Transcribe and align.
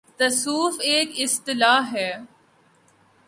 'تصوف‘ 0.17 0.75
ایک 0.81 1.09
اصطلاح 1.17 1.81
ہے۔ 1.93 2.11